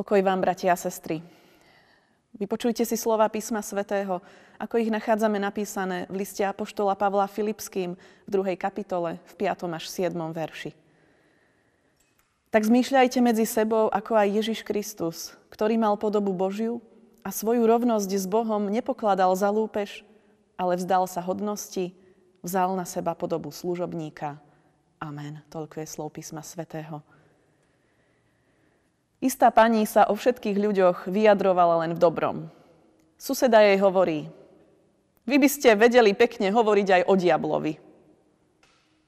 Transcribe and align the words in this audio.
Pokoj 0.00 0.24
vám, 0.24 0.40
bratia 0.40 0.72
a 0.72 0.80
sestry. 0.80 1.20
Vypočujte 2.32 2.88
si 2.88 2.96
slova 2.96 3.28
písma 3.28 3.60
svätého, 3.60 4.24
ako 4.56 4.80
ich 4.80 4.88
nachádzame 4.88 5.36
napísané 5.36 6.08
v 6.08 6.24
liste 6.24 6.40
Apoštola 6.40 6.96
Pavla 6.96 7.28
Filipským 7.28 8.00
v 8.00 8.28
2. 8.32 8.56
kapitole 8.56 9.20
v 9.28 9.32
5. 9.36 9.68
až 9.68 9.84
7. 9.92 10.16
verši. 10.16 10.72
Tak 12.48 12.64
zmýšľajte 12.64 13.20
medzi 13.20 13.44
sebou, 13.44 13.92
ako 13.92 14.16
aj 14.16 14.40
Ježiš 14.40 14.64
Kristus, 14.64 15.36
ktorý 15.52 15.76
mal 15.76 16.00
podobu 16.00 16.32
Božiu 16.32 16.80
a 17.20 17.28
svoju 17.28 17.68
rovnosť 17.68 18.08
s 18.08 18.24
Bohom 18.24 18.72
nepokladal 18.72 19.36
za 19.36 19.52
lúpež, 19.52 20.00
ale 20.56 20.80
vzdal 20.80 21.04
sa 21.12 21.20
hodnosti, 21.20 21.92
vzal 22.40 22.72
na 22.72 22.88
seba 22.88 23.12
podobu 23.12 23.52
služobníka. 23.52 24.40
Amen. 24.96 25.44
Toľko 25.52 25.84
je 25.84 25.92
slov 25.92 26.16
písma 26.16 26.40
svätého. 26.40 27.04
Istá 29.20 29.52
pani 29.52 29.84
sa 29.84 30.08
o 30.08 30.16
všetkých 30.16 30.56
ľuďoch 30.56 30.98
vyjadrovala 31.12 31.84
len 31.84 31.92
v 31.92 32.00
dobrom. 32.00 32.36
Suseda 33.20 33.60
jej 33.60 33.76
hovorí, 33.76 34.32
vy 35.28 35.36
by 35.36 35.48
ste 35.52 35.76
vedeli 35.76 36.16
pekne 36.16 36.48
hovoriť 36.48 36.88
aj 36.88 37.02
o 37.04 37.14
diablovi. 37.20 37.76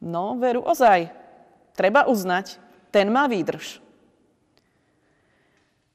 No, 0.00 0.40
veru, 0.40 0.64
ozaj. 0.64 1.12
Treba 1.76 2.08
uznať, 2.08 2.56
ten 2.90 3.12
má 3.12 3.28
výdrž. 3.28 3.84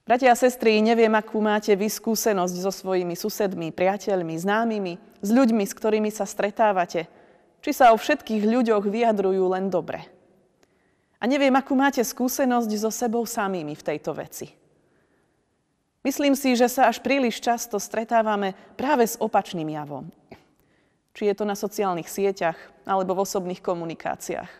Bratia 0.06 0.32
a 0.32 0.38
sestry, 0.38 0.84
neviem, 0.84 1.12
akú 1.16 1.42
máte 1.42 1.74
vy 1.74 1.90
skúsenosť 1.90 2.56
so 2.60 2.72
svojimi 2.72 3.18
susedmi, 3.18 3.72
priateľmi, 3.74 4.36
známymi, 4.38 4.94
s 5.24 5.30
ľuďmi, 5.32 5.64
s 5.66 5.74
ktorými 5.74 6.12
sa 6.14 6.28
stretávate. 6.28 7.10
Či 7.64 7.72
sa 7.72 7.96
o 7.96 7.98
všetkých 7.98 8.44
ľuďoch 8.46 8.84
vyjadrujú 8.84 9.44
len 9.50 9.74
dobre. 9.74 10.13
A 11.24 11.26
neviem, 11.26 11.56
akú 11.56 11.72
máte 11.72 12.04
skúsenosť 12.04 12.72
so 12.76 12.92
sebou 12.92 13.24
samými 13.24 13.80
v 13.80 13.86
tejto 13.96 14.12
veci. 14.12 14.52
Myslím 16.04 16.36
si, 16.36 16.52
že 16.60 16.68
sa 16.68 16.92
až 16.92 17.00
príliš 17.00 17.40
často 17.40 17.80
stretávame 17.80 18.60
práve 18.76 19.08
s 19.08 19.16
opačným 19.16 19.72
javom. 19.72 20.12
Či 21.16 21.32
je 21.32 21.36
to 21.40 21.48
na 21.48 21.56
sociálnych 21.56 22.12
sieťach 22.12 22.60
alebo 22.84 23.16
v 23.16 23.24
osobných 23.24 23.64
komunikáciách. 23.64 24.52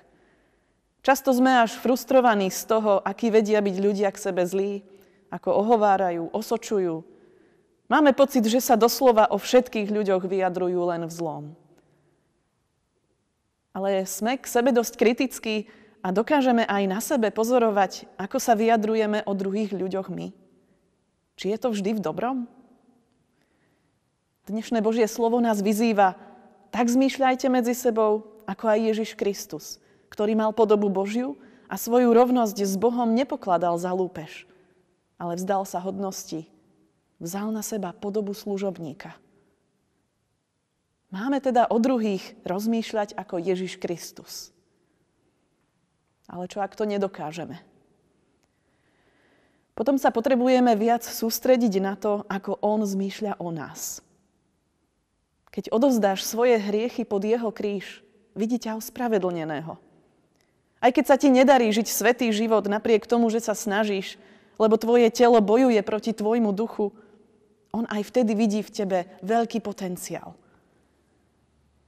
Často 1.04 1.36
sme 1.36 1.68
až 1.68 1.76
frustrovaní 1.76 2.48
z 2.48 2.64
toho, 2.64 3.04
aký 3.04 3.28
vedia 3.28 3.60
byť 3.60 3.76
ľudia 3.76 4.08
k 4.16 4.24
sebe 4.24 4.48
zlí, 4.48 4.88
ako 5.28 5.52
ohovárajú, 5.52 6.32
osočujú. 6.32 7.04
Máme 7.92 8.16
pocit, 8.16 8.48
že 8.48 8.64
sa 8.64 8.80
doslova 8.80 9.28
o 9.28 9.36
všetkých 9.36 9.92
ľuďoch 9.92 10.24
vyjadrujú 10.24 10.80
len 10.88 11.04
v 11.04 11.12
zlom. 11.12 11.44
Ale 13.76 14.08
sme 14.08 14.40
k 14.40 14.48
sebe 14.48 14.72
dosť 14.72 14.96
kritickí 14.96 15.68
a 16.04 16.12
dokážeme 16.12 16.68
aj 16.68 16.84
na 16.86 17.00
sebe 17.00 17.32
pozorovať, 17.32 18.12
ako 18.20 18.38
sa 18.38 18.60
vyjadrujeme 18.60 19.24
o 19.24 19.32
druhých 19.32 19.72
ľuďoch 19.72 20.12
my? 20.12 20.36
Či 21.40 21.56
je 21.56 21.58
to 21.58 21.72
vždy 21.72 21.98
v 21.98 22.04
dobrom? 22.04 22.38
Dnešné 24.44 24.84
Božie 24.84 25.08
slovo 25.08 25.40
nás 25.40 25.64
vyzýva, 25.64 26.20
tak 26.76 26.92
zmýšľajte 26.92 27.48
medzi 27.48 27.72
sebou, 27.72 28.28
ako 28.44 28.68
aj 28.68 28.80
Ježiš 28.92 29.10
Kristus, 29.16 29.80
ktorý 30.12 30.36
mal 30.36 30.52
podobu 30.52 30.92
Božiu 30.92 31.40
a 31.72 31.80
svoju 31.80 32.12
rovnosť 32.12 32.62
s 32.68 32.76
Bohom 32.76 33.16
nepokladal 33.16 33.80
za 33.80 33.96
lúpež, 33.96 34.44
ale 35.16 35.40
vzdal 35.40 35.64
sa 35.64 35.80
hodnosti, 35.80 36.46
vzal 37.24 37.56
na 37.56 37.64
seba 37.64 37.96
podobu 37.96 38.36
služobníka. 38.36 39.16
Máme 41.10 41.40
teda 41.40 41.70
o 41.72 41.78
druhých 41.80 42.36
rozmýšľať 42.44 43.16
ako 43.16 43.40
Ježiš 43.40 43.80
Kristus. 43.80 44.53
Ale 46.28 46.48
čo 46.48 46.64
ak 46.64 46.76
to 46.76 46.88
nedokážeme? 46.88 47.60
Potom 49.74 49.98
sa 49.98 50.14
potrebujeme 50.14 50.78
viac 50.78 51.02
sústrediť 51.02 51.74
na 51.82 51.98
to, 51.98 52.22
ako 52.30 52.62
On 52.62 52.86
zmýšľa 52.86 53.42
o 53.42 53.50
nás. 53.50 54.06
Keď 55.50 55.74
odovzdáš 55.74 56.26
svoje 56.26 56.58
hriechy 56.62 57.06
pod 57.06 57.26
Jeho 57.26 57.50
kríž, 57.50 58.06
vidí 58.38 58.58
ťa 58.62 58.78
ospravedlneného. 58.78 59.78
Aj 60.84 60.92
keď 60.92 61.06
sa 61.10 61.16
ti 61.18 61.30
nedarí 61.34 61.70
žiť 61.74 61.88
svetý 61.90 62.28
život 62.30 62.66
napriek 62.70 63.08
tomu, 63.08 63.30
že 63.34 63.42
sa 63.42 63.58
snažíš, 63.58 64.20
lebo 64.62 64.78
tvoje 64.78 65.10
telo 65.10 65.42
bojuje 65.42 65.82
proti 65.82 66.14
tvojmu 66.14 66.54
duchu, 66.54 66.94
on 67.74 67.90
aj 67.90 68.06
vtedy 68.06 68.38
vidí 68.38 68.62
v 68.62 68.74
tebe 68.74 69.00
veľký 69.26 69.58
potenciál. 69.64 70.38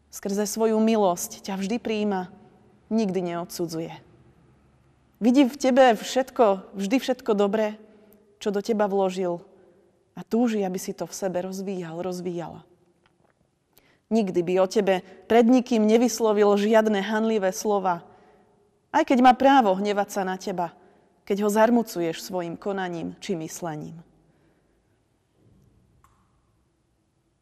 Skrze 0.09 0.49
svoju 0.49 0.81
milosť 0.81 1.45
ťa 1.45 1.59
vždy 1.59 1.77
príjima, 1.77 2.33
nikdy 2.89 3.35
neodsudzuje. 3.35 3.93
Vidí 5.23 5.47
v 5.47 5.55
tebe 5.55 5.95
všetko, 5.95 6.75
vždy 6.75 6.95
všetko 6.99 7.31
dobré, 7.39 7.79
čo 8.43 8.51
do 8.51 8.59
teba 8.59 8.91
vložil 8.91 9.39
a 10.11 10.27
túži, 10.27 10.59
aby 10.63 10.75
si 10.75 10.91
to 10.91 11.07
v 11.07 11.15
sebe 11.15 11.39
rozvíjal, 11.39 12.03
rozvíjala. 12.03 12.67
Nikdy 14.11 14.39
by 14.43 14.53
o 14.59 14.67
tebe 14.67 14.95
pred 15.25 15.47
nikým 15.47 15.87
nevyslovil 15.87 16.51
žiadne 16.59 16.99
hanlivé 16.99 17.55
slova, 17.55 18.03
aj 18.91 19.07
keď 19.07 19.17
má 19.23 19.33
právo 19.35 19.75
hnevať 19.75 20.09
sa 20.11 20.21
na 20.27 20.35
teba, 20.35 20.75
keď 21.23 21.47
ho 21.47 21.49
zarmucuješ 21.49 22.19
svojim 22.19 22.59
konaním 22.59 23.15
či 23.23 23.39
myslením. 23.39 23.95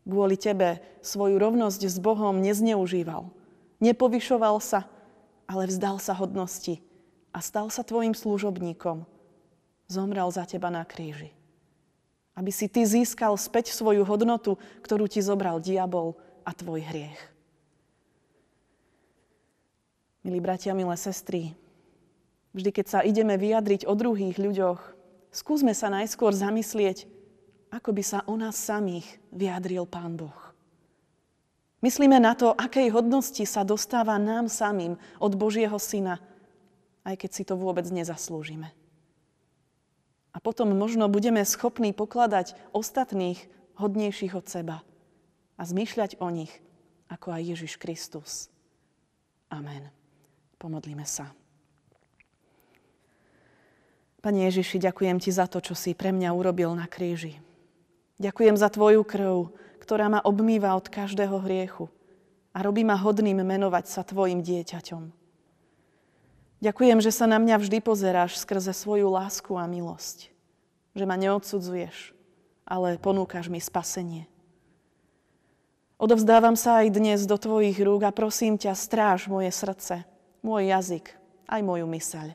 Kvôli 0.06 0.38
tebe 0.38 0.84
svoju 1.02 1.42
rovnosť 1.42 1.90
s 1.90 1.98
Bohom 1.98 2.38
nezneužíval. 2.38 3.34
Nepovyšoval 3.82 4.62
sa, 4.62 4.86
ale 5.48 5.68
vzdal 5.68 6.00
sa 6.00 6.16
hodnosti 6.16 6.93
a 7.34 7.42
stal 7.42 7.68
sa 7.74 7.82
tvojim 7.82 8.14
služobníkom. 8.14 9.10
Zomrel 9.90 10.30
za 10.30 10.46
teba 10.46 10.70
na 10.70 10.86
kríži. 10.86 11.34
Aby 12.38 12.54
si 12.54 12.70
ty 12.70 12.86
získal 12.86 13.34
späť 13.36 13.74
svoju 13.74 14.06
hodnotu, 14.06 14.62
ktorú 14.86 15.10
ti 15.10 15.20
zobral 15.20 15.58
diabol 15.58 16.14
a 16.46 16.54
tvoj 16.54 16.86
hriech. 16.86 17.20
Milí 20.24 20.40
bratia, 20.40 20.72
milé 20.72 20.96
sestry, 20.96 21.52
vždy 22.56 22.70
keď 22.72 22.86
sa 22.88 23.00
ideme 23.04 23.36
vyjadriť 23.36 23.84
o 23.84 23.94
druhých 23.94 24.40
ľuďoch, 24.40 24.80
skúsme 25.36 25.76
sa 25.76 25.92
najskôr 25.92 26.32
zamyslieť, 26.32 27.12
ako 27.74 27.92
by 27.92 28.04
sa 28.06 28.20
o 28.24 28.40
nás 28.40 28.56
samých 28.56 29.20
vyjadril 29.36 29.84
Pán 29.84 30.16
Boh. 30.16 30.38
Myslíme 31.84 32.16
na 32.24 32.32
to, 32.40 32.56
akej 32.56 32.88
hodnosti 32.96 33.44
sa 33.44 33.68
dostáva 33.68 34.16
nám 34.16 34.48
samým 34.48 34.96
od 35.20 35.34
Božieho 35.36 35.76
Syna– 35.76 36.22
aj 37.04 37.16
keď 37.20 37.32
si 37.32 37.44
to 37.44 37.60
vôbec 37.60 37.88
nezaslúžime. 37.88 38.72
A 40.34 40.38
potom 40.42 40.74
možno 40.74 41.06
budeme 41.12 41.46
schopní 41.46 41.94
pokladať 41.94 42.58
ostatných 42.74 43.38
hodnejších 43.78 44.34
od 44.34 44.46
seba 44.50 44.78
a 45.60 45.62
zmýšľať 45.62 46.18
o 46.18 46.28
nich 46.34 46.52
ako 47.12 47.30
aj 47.30 47.42
Ježiš 47.54 47.74
Kristus. 47.78 48.50
Amen. 49.54 49.94
Pomodlíme 50.58 51.06
sa. 51.06 51.30
Pane 54.24 54.48
Ježiši, 54.48 54.80
ďakujem 54.80 55.20
Ti 55.20 55.30
za 55.36 55.46
to, 55.52 55.60
čo 55.60 55.76
si 55.76 55.92
pre 55.94 56.16
mňa 56.16 56.32
urobil 56.32 56.72
na 56.74 56.88
kríži. 56.88 57.38
Ďakujem 58.18 58.56
za 58.56 58.72
Tvoju 58.72 59.04
krv, 59.04 59.52
ktorá 59.84 60.08
ma 60.08 60.24
obmýva 60.24 60.80
od 60.80 60.88
každého 60.88 61.44
hriechu 61.44 61.92
a 62.56 62.64
robí 62.64 62.88
ma 62.88 62.96
hodným 62.96 63.44
menovať 63.44 63.86
sa 63.92 64.02
Tvojim 64.08 64.40
dieťaťom. 64.40 65.23
Ďakujem, 66.64 67.04
že 67.04 67.12
sa 67.12 67.28
na 67.28 67.44
mňa 67.44 67.60
vždy 67.60 67.84
pozeráš 67.84 68.40
skrze 68.40 68.72
svoju 68.72 69.12
lásku 69.12 69.52
a 69.52 69.68
milosť. 69.68 70.32
Že 70.96 71.04
ma 71.04 71.20
neodsudzuješ, 71.20 72.16
ale 72.64 72.96
ponúkaš 72.96 73.52
mi 73.52 73.60
spasenie. 73.60 74.32
Odovzdávam 76.00 76.56
sa 76.56 76.80
aj 76.80 76.96
dnes 76.96 77.28
do 77.28 77.36
tvojich 77.36 77.76
rúk 77.84 78.08
a 78.08 78.16
prosím 78.16 78.56
ťa, 78.56 78.80
stráž 78.80 79.28
moje 79.28 79.52
srdce, 79.52 80.08
môj 80.40 80.72
jazyk, 80.72 81.12
aj 81.52 81.62
moju 81.68 81.84
myseľ. 81.84 82.32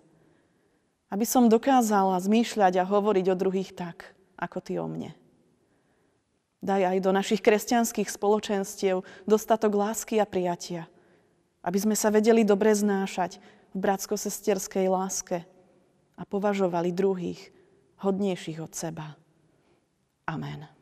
Aby 1.09 1.25
som 1.25 1.49
dokázala 1.49 2.21
zmýšľať 2.21 2.85
a 2.85 2.89
hovoriť 2.89 3.33
o 3.33 3.39
druhých 3.41 3.73
tak, 3.73 4.13
ako 4.37 4.61
ty 4.61 4.77
o 4.77 4.85
mne. 4.85 5.17
Daj 6.61 6.85
aj 6.85 6.99
do 7.01 7.17
našich 7.17 7.41
kresťanských 7.41 8.13
spoločenstiev 8.13 9.09
dostatok 9.25 9.73
lásky 9.73 10.21
a 10.21 10.29
prijatia, 10.29 10.85
aby 11.69 11.79
sme 11.79 11.93
sa 11.93 12.09
vedeli 12.09 12.49
dobre 12.49 12.73
znášať, 12.73 13.37
v 13.69 13.85
bratsko-sesterskej 13.85 14.89
láske 14.89 15.45
a 16.17 16.23
považovali 16.25 16.89
druhých 16.89 17.53
hodnejších 18.01 18.65
od 18.65 18.73
seba. 18.73 19.13
Amen. 20.25 20.78